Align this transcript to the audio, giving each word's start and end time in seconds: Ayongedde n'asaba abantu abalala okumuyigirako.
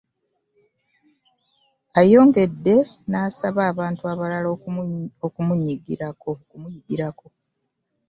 Ayongedde 1.99 2.75
n'asaba 3.09 3.61
abantu 3.71 4.01
abalala 4.11 4.47
okumuyigirako. 5.27 7.27